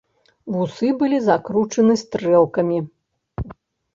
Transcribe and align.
Вусы 0.53 0.87
былі 1.01 1.19
закручаны 1.25 1.97
стрэлкамі. 2.03 2.79